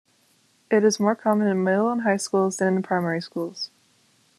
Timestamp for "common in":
1.15-1.63